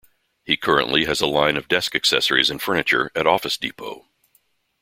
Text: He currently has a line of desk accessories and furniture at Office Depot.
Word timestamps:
He 0.43 0.57
currently 0.57 1.05
has 1.05 1.21
a 1.21 1.27
line 1.27 1.55
of 1.57 1.67
desk 1.67 1.93
accessories 1.93 2.49
and 2.49 2.59
furniture 2.59 3.11
at 3.13 3.27
Office 3.27 3.55
Depot. 3.55 4.07